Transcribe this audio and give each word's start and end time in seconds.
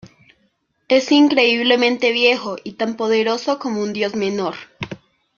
Es 0.87 1.11
increíblemente 1.11 2.11
viejo, 2.11 2.55
y 2.63 2.71
tan 2.71 2.97
poderoso 2.97 3.59
como 3.59 3.83
un 3.83 3.93
dios 3.93 4.15
menor. 4.15 4.55